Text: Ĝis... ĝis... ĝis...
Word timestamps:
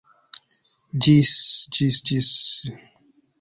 Ĝis... 1.07 1.33
ĝis... 1.79 2.01
ĝis... 2.11 2.31